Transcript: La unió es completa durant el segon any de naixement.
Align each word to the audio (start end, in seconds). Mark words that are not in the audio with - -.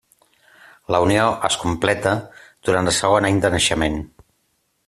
La 0.95 1.01
unió 1.07 1.27
es 1.51 1.57
completa 1.65 2.15
durant 2.71 2.93
el 2.93 2.99
segon 3.01 3.29
any 3.31 3.41
de 3.45 3.55
naixement. 3.59 4.05